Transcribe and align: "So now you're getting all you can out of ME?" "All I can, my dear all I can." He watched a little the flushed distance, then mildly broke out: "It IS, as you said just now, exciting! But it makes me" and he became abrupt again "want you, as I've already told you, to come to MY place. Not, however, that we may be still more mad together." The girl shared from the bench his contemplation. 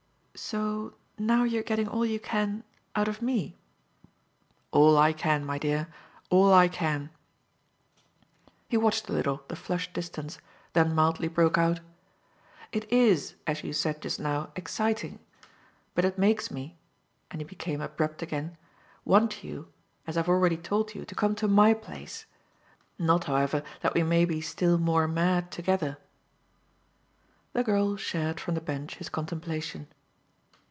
"So 0.33 0.95
now 1.19 1.43
you're 1.43 1.61
getting 1.61 1.87
all 1.89 2.05
you 2.05 2.19
can 2.19 2.63
out 2.95 3.07
of 3.09 3.21
ME?" 3.21 3.57
"All 4.71 4.97
I 4.97 5.11
can, 5.13 5.45
my 5.45 5.57
dear 5.59 5.87
all 6.31 6.51
I 6.53 6.67
can." 6.69 7.09
He 8.69 8.77
watched 8.77 9.07
a 9.09 9.11
little 9.13 9.43
the 9.49 9.55
flushed 9.57 9.93
distance, 9.93 10.39
then 10.73 10.95
mildly 10.95 11.27
broke 11.27 11.57
out: 11.59 11.81
"It 12.71 12.89
IS, 12.91 13.35
as 13.45 13.61
you 13.63 13.71
said 13.73 14.01
just 14.01 14.19
now, 14.21 14.51
exciting! 14.55 15.19
But 15.93 16.05
it 16.05 16.17
makes 16.17 16.49
me" 16.49 16.79
and 17.29 17.39
he 17.41 17.45
became 17.45 17.81
abrupt 17.81 18.21
again 18.23 18.57
"want 19.05 19.43
you, 19.43 19.67
as 20.07 20.17
I've 20.17 20.29
already 20.29 20.57
told 20.57 20.95
you, 20.95 21.03
to 21.05 21.13
come 21.15 21.35
to 21.35 21.47
MY 21.49 21.73
place. 21.75 22.25
Not, 22.97 23.25
however, 23.25 23.61
that 23.81 23.93
we 23.93 24.01
may 24.01 24.23
be 24.25 24.39
still 24.41 24.77
more 24.79 25.07
mad 25.09 25.51
together." 25.51 25.97
The 27.53 27.63
girl 27.65 27.95
shared 27.97 28.39
from 28.39 28.55
the 28.55 28.61
bench 28.61 28.95
his 28.95 29.09
contemplation. 29.09 29.87